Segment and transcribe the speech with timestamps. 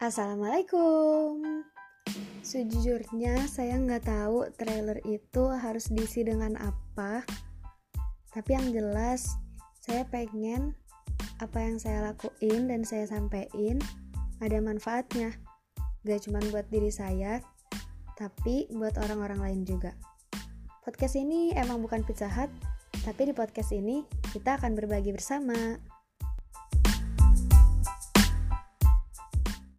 [0.00, 1.60] Assalamualaikum.
[2.40, 7.20] Sejujurnya saya nggak tahu trailer itu harus diisi dengan apa.
[8.32, 9.28] Tapi yang jelas
[9.84, 10.72] saya pengen
[11.36, 13.76] apa yang saya lakuin dan saya sampaikan
[14.40, 15.36] ada manfaatnya.
[16.08, 17.44] Gak cuma buat diri saya,
[18.16, 19.92] tapi buat orang-orang lain juga.
[20.80, 22.48] Podcast ini emang bukan pizza hut,
[23.04, 25.76] tapi di podcast ini kita akan berbagi bersama.